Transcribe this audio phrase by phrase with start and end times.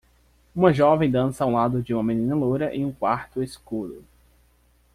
[0.55, 4.03] Um jovem dança ao lado de uma menina loira em um quarto escuro.